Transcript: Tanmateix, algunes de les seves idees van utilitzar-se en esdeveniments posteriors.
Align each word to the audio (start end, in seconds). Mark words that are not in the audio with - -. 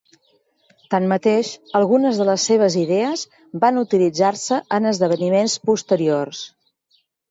Tanmateix, 0.93 1.51
algunes 1.81 2.23
de 2.23 2.27
les 2.31 2.47
seves 2.51 2.79
idees 2.85 3.29
van 3.67 3.81
utilitzar-se 3.85 4.63
en 4.81 4.93
esdeveniments 4.97 5.63
posteriors. 5.73 6.47